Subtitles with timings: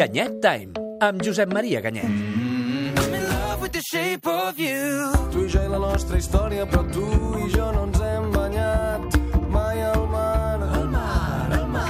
[0.00, 0.72] Ganyet Time,
[1.04, 2.08] amb Josep Maria Ganyet.
[4.24, 5.10] Of you.
[5.32, 7.04] Tu i jo i la nostra història, però tu
[7.36, 8.39] i jo no ens hem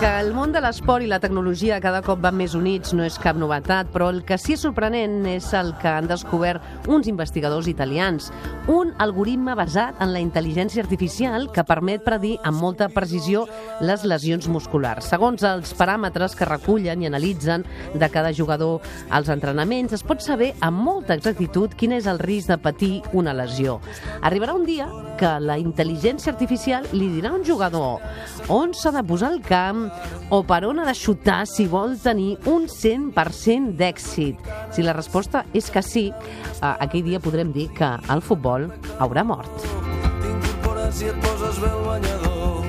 [0.00, 3.18] Que el món de l'esport i la tecnologia cada cop van més units no és
[3.20, 7.68] cap novetat, però el que sí és sorprenent és el que han descobert uns investigadors
[7.68, 8.30] italians.
[8.72, 13.42] Un algoritme basat en la intel·ligència artificial que permet predir amb molta precisió
[13.84, 15.04] les lesions musculars.
[15.12, 18.80] Segons els paràmetres que recullen i analitzen de cada jugador
[19.10, 23.36] als entrenaments, es pot saber amb molta exactitud quin és el risc de patir una
[23.36, 23.82] lesió.
[24.24, 24.88] Arribarà un dia
[25.20, 28.00] que la intel·ligència artificial li dirà a un jugador
[28.48, 29.89] on s'ha de posar el camp
[30.30, 34.50] o per on ha de xutar si vol tenir un 100% d'èxit.
[34.74, 39.24] Si la resposta és que sí, eh, aquell dia podrem dir que el futbol haurà
[39.24, 39.66] mort.
[40.22, 42.64] T'incorpores i et poses bé el banyador.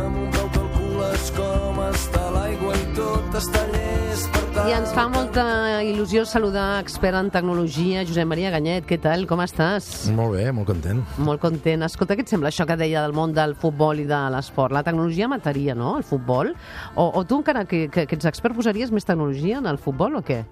[0.00, 4.68] Amb un peu calcules com està l'aigua i tot per tant.
[4.68, 5.44] I ens fa molta
[5.86, 8.84] il·lusió saludar expert en tecnologia, Josep Maria Ganyet.
[8.88, 9.24] Què tal?
[9.30, 10.10] Com estàs?
[10.12, 11.00] Molt bé, molt content.
[11.22, 11.86] Molt content.
[11.86, 14.74] Escolta, què et sembla això que deia del món del futbol i de l'esport?
[14.76, 16.52] La tecnologia mataria, no?, el futbol?
[16.94, 20.20] O, o tu encara que, que, que ets expert posaries més tecnologia en el futbol
[20.20, 20.42] o què?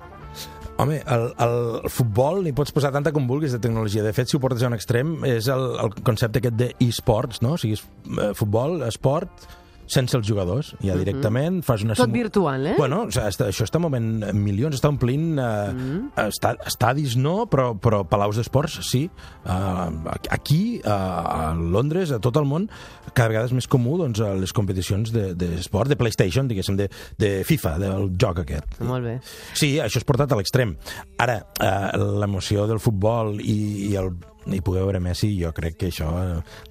[0.79, 4.05] Home, el, el futbol n'hi pots posar tanta com vulguis de tecnologia.
[4.07, 7.57] De fet, si ho portes a un extrem, és el, el concepte aquest d'e-sports, no?
[7.57, 7.83] O sigui, és,
[8.15, 9.49] eh, futbol, esport,
[9.89, 11.95] sense els jugadors, ja directament, fas una...
[11.95, 12.03] Mhm.
[12.03, 12.75] Tot virtual, eh?
[12.79, 16.11] Bueno, o sigui, està, això està movent milions, està omplint eh, Mhm.
[16.29, 19.09] esta, estadis no, però, però palaus d'esports sí.
[19.49, 22.69] Uh, aquí, uh, a Londres, a tot el món,
[23.15, 27.31] cada vegada és més comú doncs, les competicions d'esport, de, de PlayStation, diguéssim, de, de
[27.49, 28.81] FIFA, del joc aquest.
[28.85, 29.19] Molt bé.
[29.55, 30.77] Sí, això és portat a l'extrem.
[31.19, 34.13] Ara, eh, l'emoció del futbol i, i el
[34.55, 36.09] i poder veure Messi, jo crec que això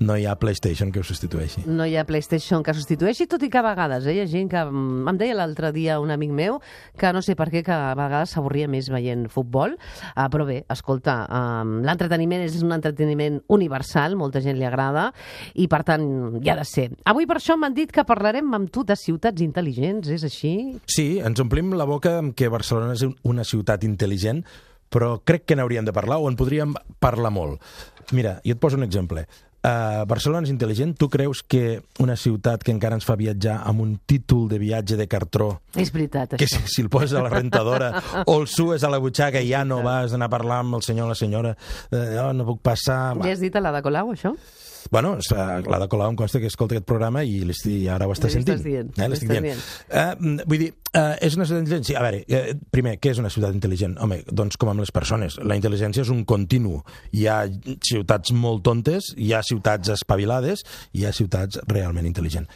[0.01, 1.63] no hi ha PlayStation que ho substitueixi.
[1.67, 4.49] No hi ha PlayStation que substitueixi, tot i que a vegades eh, hi ha gent
[4.51, 4.63] que...
[4.65, 6.59] mm, Em deia l'altre dia un amic meu
[6.97, 10.63] que no sé per què, que a vegades s'avorria més veient futbol, uh, però bé,
[10.73, 15.11] escolta, um, l'entreteniment és un entreteniment universal, molta gent li agrada,
[15.55, 16.07] i per tant
[16.41, 16.89] hi ha de ser.
[17.05, 20.55] Avui per això m'han dit que parlarem amb tu de ciutats intel·ligents, és així?
[20.89, 24.43] Sí, ens omplim la boca amb que Barcelona és un- una ciutat intel·ligent,
[24.89, 27.61] però crec que n'hauríem de parlar o en podríem parlar molt.
[28.15, 29.25] Mira, jo et poso un exemple.
[29.67, 30.93] Uh, Barcelona és intel·ligent.
[30.95, 34.95] Tu creus que una ciutat que encara ens fa viatjar amb un títol de viatge
[34.95, 36.61] de cartró És veritat, que això.
[36.61, 37.89] si, si el poses a la rentadora
[38.29, 40.85] o el sues a la butxaca i ja no vas anar a parlar amb el
[40.85, 41.55] senyor o la senyora
[41.91, 43.17] eh, oh, no puc passar...
[43.25, 44.35] Ja has dit a la de Colau, això?
[44.91, 48.13] Bueno, eh, la de Colau em consta que escolta aquest programa i, i ara ho
[48.15, 48.63] està sentint.
[48.63, 49.59] dient, Eh, l'estic estàs dient.
[49.89, 51.87] Eh, vull dir, eh, és una ciutat intel·ligent?
[51.89, 53.97] Sí, a veure, eh, primer, què és una ciutat intel·ligent?
[54.01, 55.37] Home, doncs com amb les persones.
[55.43, 56.81] La intel·ligència és un continu.
[57.11, 57.41] Hi ha
[57.81, 62.47] ciutats molt tontes, hi ha ciutats espavilades, hi ha ciutats realment intel·ligents.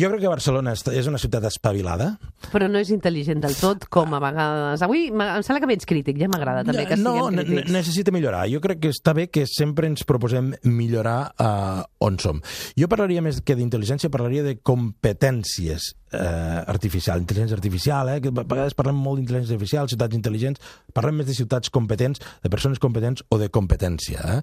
[0.00, 2.14] Jo crec que Barcelona és una ciutat espavilada,
[2.52, 4.80] Però no és intel·ligent del tot, com a vegades...
[4.86, 7.68] Avui em sembla que veig crític, ja m'agrada també que no, siguem crítics.
[7.70, 8.46] ne- necessita millorar.
[8.48, 12.40] Jo crec que està bé que sempre ens proposem millorar uh, on som.
[12.78, 18.44] Jo parlaria més que d'intel·ligència, parlaria de competències eh, artificial, intel·ligència artificial, eh, que a
[18.44, 20.62] vegades parlem molt d'intel·ligència artificial, ciutats intel·ligents,
[20.94, 24.20] parlem més de ciutats competents, de persones competents o de competència.
[24.36, 24.40] Eh?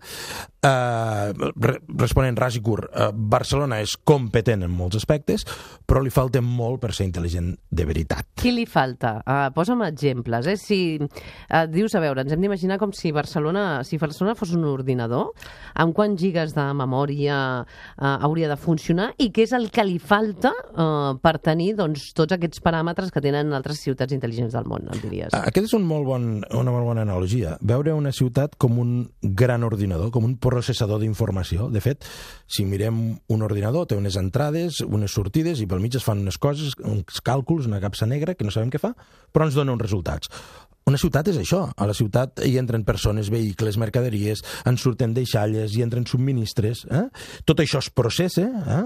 [0.70, 5.46] Eh, re responent ras i curt, eh, Barcelona és competent en molts aspectes,
[5.86, 8.28] però li falta molt per ser intel·ligent de veritat.
[8.40, 9.20] Qui li falta?
[9.26, 10.48] Uh, posa'm exemples.
[10.48, 10.56] Eh?
[10.60, 14.66] Si uh, dius, a veure, ens hem d'imaginar com si Barcelona, si Barcelona fos un
[14.70, 15.34] ordinador,
[15.80, 20.00] amb quants gigas de memòria uh, hauria de funcionar i què és el que li
[20.00, 24.88] falta uh, per tenir doncs, tots aquests paràmetres que tenen altres ciutats intel·ligents del món,
[24.92, 25.34] em diries.
[25.36, 27.58] Ah, Aquest és un molt bon, una molt bona analogia.
[27.62, 31.70] Veure una ciutat com un gran ordinador, com un processador d'informació.
[31.74, 32.08] De fet,
[32.48, 36.40] si mirem un ordinador, té unes entrades, unes sortides, i pel mig es fan unes
[36.42, 38.96] coses, uns càlculs, una capsa negra, que no sabem què fa,
[39.34, 40.32] però ens dona uns resultats.
[40.90, 41.62] Una ciutat és això.
[41.78, 46.82] A la ciutat hi entren persones, vehicles, mercaderies, en surten deixalles, hi entren subministres.
[46.90, 47.04] Eh?
[47.46, 48.80] Tot això es processa eh?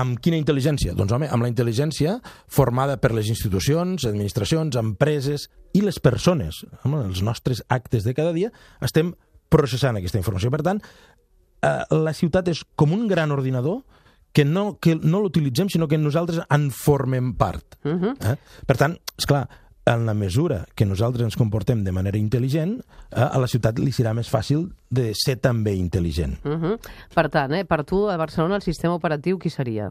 [0.00, 0.96] amb quina intel·ligència?
[0.98, 2.16] Doncs, home, amb la intel·ligència
[2.50, 5.46] formada per les institucions, administracions, empreses
[5.76, 6.64] i les persones.
[6.82, 8.50] Home, els nostres actes de cada dia
[8.82, 9.14] estem
[9.50, 10.50] processant aquesta informació.
[10.50, 13.84] Per tant, eh, la ciutat és com un gran ordinador
[14.32, 17.78] que no, que no l'utilitzem, sinó que nosaltres en formem part.
[17.84, 18.14] Uh -huh.
[18.32, 18.36] eh?
[18.66, 19.48] Per tant, és clar,
[19.86, 23.92] en la mesura que nosaltres ens comportem de manera intel·ligent, eh, a la ciutat li
[23.92, 26.36] serà més fàcil de ser també intel·ligent.
[26.44, 26.78] Uh -huh.
[27.14, 29.90] Per tant, eh, per tu, a Barcelona, el sistema operatiu qui seria?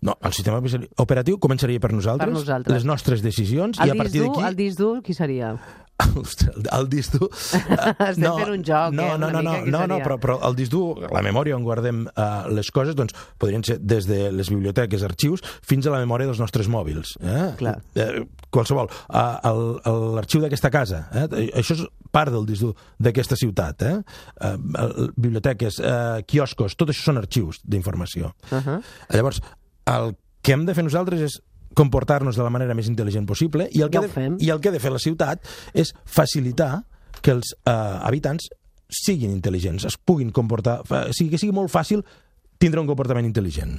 [0.00, 0.60] No, el sistema
[0.96, 2.74] operatiu començaria per nosaltres, Per nosaltres.
[2.74, 4.40] les nostres decisions, El i a partir d'aquí...
[4.42, 5.58] el disc dur, qui seria?
[6.22, 7.28] Ostres, el, disc dur...
[7.32, 10.04] Estem fent un joc, no, eh, no, no, no, no, no, seria?
[10.04, 13.78] però, però el disc dur, la memòria on guardem uh, les coses, doncs podrien ser
[13.78, 17.16] des de les biblioteques, arxius, fins a la memòria dels nostres mòbils.
[17.20, 17.44] Eh?
[17.60, 17.76] Clar.
[17.94, 18.24] Eh,
[18.54, 18.90] qualsevol.
[19.08, 21.28] Uh, L'arxiu d'aquesta casa, eh?
[21.60, 23.86] això és part del disc dur d'aquesta ciutat.
[23.88, 23.94] Eh?
[24.42, 28.34] Uh, biblioteques, uh, quioscos, tot això són arxius d'informació.
[28.50, 28.82] Uh -huh.
[29.12, 29.42] Llavors,
[29.86, 31.40] el que hem de fer nosaltres és
[31.78, 34.70] comportar-nos de la manera més intel·ligent possible i el, que Ja de, i el que
[34.70, 36.84] ha de fer la ciutat és facilitar
[37.22, 38.50] que els eh, habitants
[38.92, 42.02] siguin intel·ligents, es puguin comportar, fa, sigui, que sigui molt fàcil
[42.60, 43.78] tindre un comportament intel·ligent.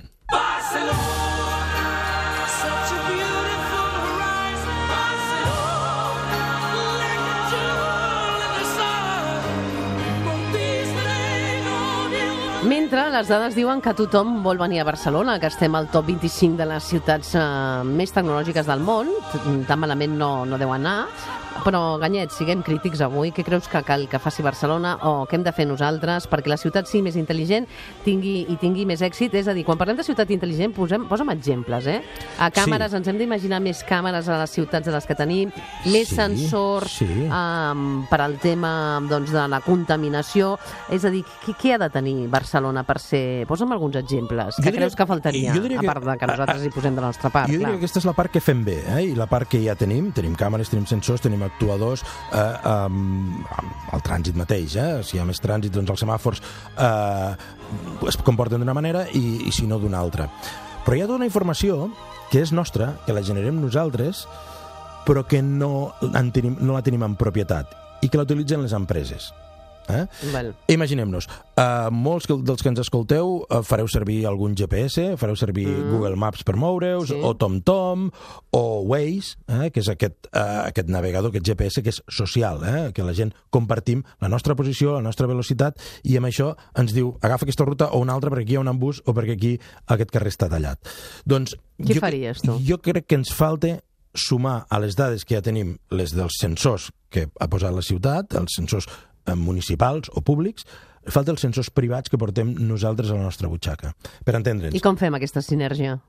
[13.23, 16.65] Les dades diuen que tothom vol venir a Barcelona, que estem al top 25 de
[16.67, 17.43] les ciutats eh,
[17.87, 19.13] més tecnològiques del món,
[19.63, 21.05] tan malament no, no deu anar,
[21.63, 23.29] però, Ganyet, siguem crítics avui.
[23.31, 26.57] Què creus que cal que faci Barcelona o què hem de fer nosaltres perquè la
[26.59, 27.67] ciutat sigui més intel·ligent
[28.03, 29.37] tingui, i tingui més èxit?
[29.39, 31.99] És a dir, quan parlem de ciutat intel·ligent, posem, posa'm exemples, eh?
[32.41, 32.97] A càmeres, Sí.
[32.97, 35.53] ens hem d'imaginar més càmeres a les ciutats de les que tenim,
[35.85, 37.07] més Sí, sensors sí.
[37.29, 40.57] um, per al tema doncs, de la contaminació.
[40.89, 43.12] És a dir, què, què ha de tenir Barcelona per ser...
[43.47, 44.55] Posa'm alguns exemples.
[44.63, 45.53] Què creus que faltaria?
[45.53, 47.67] diria a que- part de que nosaltres hi posem de la nostra part, Jo diria
[47.67, 47.71] clar.
[47.77, 49.01] que aquesta és la part que fem bé, eh?
[49.11, 53.43] i la part que ja tenim, tenim càmeres, tenim sensors, tenim actuadors, eh, um,
[53.93, 55.03] el trànsit mateix, eh?
[55.03, 56.41] si hi ha més trànsit, doncs els semàfors
[56.77, 57.35] eh,
[58.07, 60.29] es comporten d'una manera i, i si no d'una altra.
[60.85, 61.89] Però hi ha tota una informació
[62.31, 64.25] que és nostra, que la generem nosaltres,
[65.05, 67.71] però que no, en tenim, no la tenim en propietat
[68.01, 69.33] i que la utilitzen les empreses.
[69.89, 70.05] Eh?
[70.31, 70.53] Val.
[70.71, 71.27] Imaginem-nos,
[71.57, 75.91] uh, molts dels que ens escolteu uh, fareu servir algun GPS, fareu servir mm.
[75.91, 77.19] Google Maps per moureus, Sí.
[77.19, 78.09] o TomTom,
[78.51, 82.91] o Waze, eh, que és aquest, uh, aquest navegador, aquest GPS que és social, eh,
[82.95, 87.15] que la gent compartim la nostra posició, la nostra velocitat, i amb això ens diu
[87.21, 89.55] agafa aquesta ruta o una altra perquè aquí hi ha un embús o perquè aquí
[89.87, 90.79] aquest carrer està tallat.
[91.25, 92.59] Doncs, Què jo, faries, tu?
[92.63, 93.79] Jo crec que ens falta
[94.13, 98.35] sumar a les dades que ja tenim, les dels sensors que ha posat la ciutat,
[98.37, 98.93] els sensors eh,
[99.35, 100.65] municipals o públics,
[101.11, 103.93] falta els sensors privats que portem nosaltres a la nostra butxaca,
[104.23, 104.75] per entendre'ns.
[104.75, 105.99] I com fem aquesta sinergia?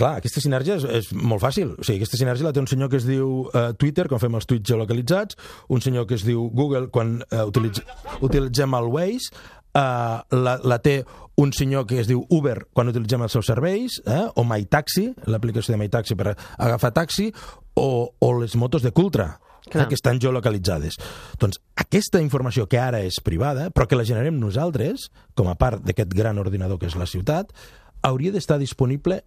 [0.00, 1.74] Clar, aquesta sinergia és, és molt fàcil.
[1.76, 4.38] O sigui, aquesta sinergia la té un senyor que es diu uh, Twitter, quan fem
[4.38, 5.36] els tuits geolocalitzats,
[5.68, 7.82] un senyor que es diu Google, quan uh, utilitz,
[8.24, 9.34] utilitzem el Waze,
[9.76, 11.02] uh, la, la té
[11.40, 14.24] un senyor que es diu Uber quan utilitzem els seus serveis, eh?
[14.36, 17.28] o MyTaxi, l'aplicació de MyTaxi per agafar taxi,
[17.76, 19.34] o, o les motos de Cultra,
[19.68, 19.88] Clar.
[19.88, 20.96] que estan geolocalitzades.
[21.38, 25.84] Doncs aquesta informació que ara és privada, però que la generem nosaltres, com a part
[25.84, 27.52] d'aquest gran ordinador que és la ciutat,
[28.02, 29.20] hauria d'estar disponible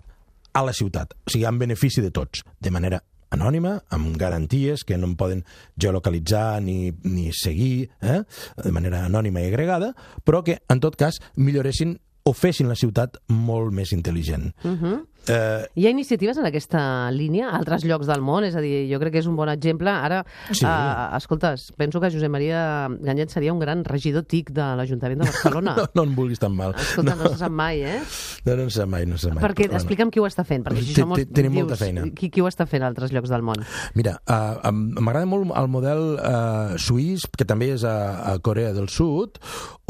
[0.54, 3.02] a la ciutat, o sigui, en benefici de tots, de manera
[3.34, 5.44] anònima, amb garanties que no em poden
[5.82, 8.22] geolocalitzar ni, ni seguir eh?
[8.62, 9.94] de manera anònima i agregada,
[10.24, 14.54] però que, en tot cas, milloressin o fessin la ciutat molt més intel·ligent.
[14.64, 15.00] Uh -huh.
[15.28, 18.44] Eh, Hi ha iniciatives en aquesta línia a altres llocs del món?
[18.48, 19.90] És a dir, jo crec que és un bon exemple.
[19.90, 20.66] Ara, Sí.
[20.66, 25.30] uh, escoltes, penso que Josep Maria Ganyet seria un gran regidor TIC de l'Ajuntament de
[25.30, 25.76] Barcelona.
[25.78, 26.76] no, no em vulguis tan mal.
[26.76, 28.00] Escolta, no se sap mai, eh?
[28.46, 29.44] No, no, no sé mai, no sé mai.
[29.44, 32.04] Perquè, Però, explica'm qui ho està fent, perquè si som tenim molta feina.
[32.16, 33.64] Qui, qui ho està fent a altres llocs del món?
[33.96, 37.96] Mira, uh, m'agrada molt el model uh, suís, que també és a,
[38.34, 39.40] a Corea del Sud,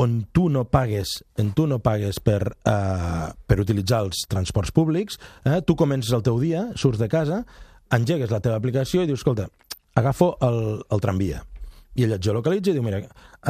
[0.02, 5.20] on tu no pagues, en tu no pagues per, uh, per utilitzar els transports públics,
[5.46, 5.62] eh?
[5.66, 7.44] tu comences el teu dia, surts de casa,
[7.94, 9.48] engegues la teva aplicació i dius, escolta,
[9.96, 11.44] agafo el, el tramvia.
[11.94, 13.04] I ell et geolocalitza i diu, mira,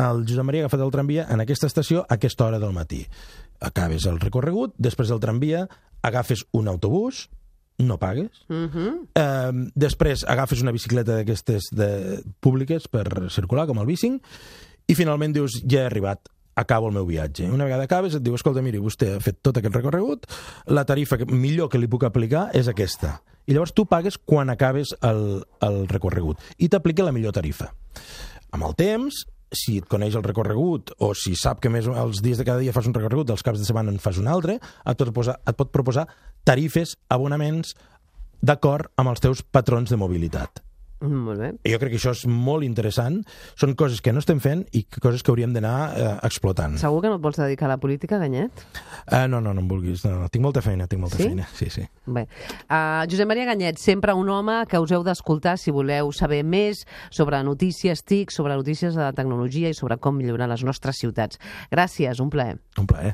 [0.04, 3.06] el Josep Maria ha agafat el tramvia en aquesta estació a aquesta hora del matí.
[3.64, 5.68] Acabes el recorregut, després del tramvia
[6.04, 7.30] agafes un autobús,
[7.80, 9.08] no pagues, Uh -huh.
[9.16, 14.22] Eh, després agafes una bicicleta d'aquestes de, públiques per circular, com el bicing,
[14.88, 17.50] i finalment dius, ja he arribat, acabo el meu viatge.
[17.52, 20.28] Una vegada acabes et diu, escolta, miri, vostè ha fet tot aquest recorregut,
[20.68, 23.20] la tarifa millor que li puc aplicar és aquesta.
[23.48, 27.74] I llavors tu pagues quan acabes el, el recorregut i t'aplica la millor tarifa.
[28.56, 32.40] Amb el temps, si et coneix el recorregut o si sap que més els dies
[32.40, 35.00] de cada dia fas un recorregut, els caps de setmana en fas un altre, et
[35.00, 36.08] pot, posar, et pot proposar
[36.48, 37.76] tarifes, abonaments,
[38.44, 40.64] d'acord amb els teus patrons de mobilitat.
[41.04, 41.50] Mm, Molt bé.
[41.68, 43.18] I jo crec que això és molt interessant.
[43.60, 46.78] Són coses que no estem fent i coses que hauríem d'anar eh, explotant.
[46.80, 48.64] Segur que no et vols dedicar a la política, Ganyet?
[49.12, 50.06] Eh, no, no, no em vulguis.
[50.08, 50.30] No, no.
[50.32, 51.28] Tinc molta feina, tinc molta Sí?
[51.28, 51.48] feina.
[51.54, 51.84] Sí, sí.
[52.08, 52.24] Bé.
[52.70, 56.86] Uh, Josep Maria Ganyet, sempre un home que us heu d'escoltar si voleu saber més
[57.12, 61.38] sobre notícies TIC, sobre notícies de tecnologia i sobre com millorar les nostres ciutats.
[61.70, 62.62] Gràcies, un plaer.
[62.80, 63.12] Un plaer.